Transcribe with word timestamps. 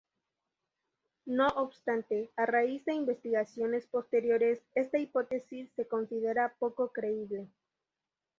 No 1.27 1.45
obstante, 1.49 2.31
a 2.35 2.47
raíz 2.47 2.83
de 2.85 2.93
investigaciones 2.95 3.85
posteriores 3.85 4.59
esta 4.73 4.97
hipótesis 4.97 5.69
se 5.75 5.87
considera 5.87 6.55
poco 6.57 6.91
creíble. 6.91 7.47